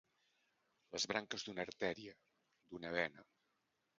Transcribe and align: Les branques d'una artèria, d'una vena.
Les 0.95 1.05
branques 1.11 1.43
d'una 1.49 1.61
artèria, 1.67 2.17
d'una 2.71 2.95
vena. 2.99 3.29